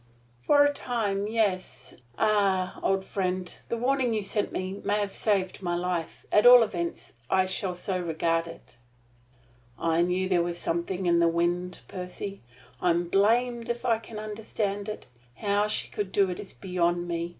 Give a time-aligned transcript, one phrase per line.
[0.39, 1.93] "For a time, yes.
[2.17, 6.25] Ah, old friend, the warning you sent me may have saved my life.
[6.31, 8.77] At all events, I shall so regard it."
[9.77, 12.41] "I knew there was something in the wind, Percy.
[12.81, 15.05] I'm blamed if I can understand it.
[15.35, 17.29] How she can do it is beyond me.